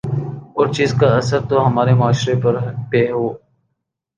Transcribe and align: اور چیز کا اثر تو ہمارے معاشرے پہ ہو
اور 0.55 0.67
چیز 0.73 0.93
کا 0.99 1.07
اثر 1.17 1.39
تو 1.49 1.65
ہمارے 1.67 1.93
معاشرے 1.93 2.33
پہ 2.91 3.01
ہو 3.11 3.25